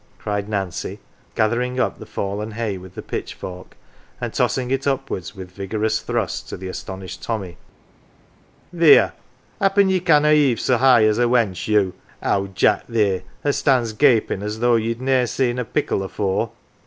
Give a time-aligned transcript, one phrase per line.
[0.17, 0.97] ""cried Nancy,
[1.35, 3.77] gathering up the fallen hay with the pitchfork,
[4.19, 7.57] and tossing it upwards with vigorous thrusts, to the astonished Tommy."
[8.75, 9.13] Theer!
[9.59, 11.93] happen ye canna heave so high as a wench, you,
[12.23, 16.49] owd Jack theer, as stands gapin 1 as though ye'd ne'er seen a pikel afore?